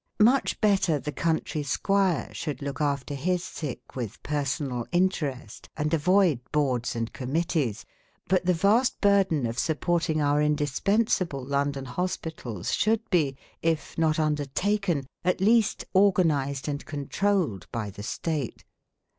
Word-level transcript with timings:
Much 0.23 0.59
better 0.61 0.97
the 0.99 1.11
country 1.11 1.61
squire 1.61 2.27
should 2.33 2.59
look 2.63 2.81
after 2.81 3.13
his 3.13 3.43
sick 3.43 3.95
with 3.95 4.23
personal 4.23 4.87
interest 4.91 5.69
and 5.77 5.93
avoid 5.93 6.39
Boards 6.51 6.95
and 6.95 7.13
Committees. 7.13 7.85
But 8.27 8.43
the 8.47 8.53
vast 8.55 8.99
burden 8.99 9.45
of 9.45 9.59
supporting 9.59 10.19
our 10.19 10.41
indispensable 10.41 11.45
London 11.45 11.85
hospitals 11.85 12.73
should 12.73 13.07
be, 13.11 13.37
if 13.61 13.95
not 13.95 14.17
undertaken, 14.17 15.05
at 15.23 15.39
least 15.39 15.85
organized 15.93 16.67
and 16.67 16.83
controlled 16.83 17.67
by 17.71 17.91
the 17.91 18.01
State. 18.01 18.65